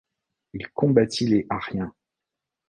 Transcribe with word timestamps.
Il 0.53 0.67
combattit 0.71 1.27
les 1.27 1.45
ariens. 1.51 1.93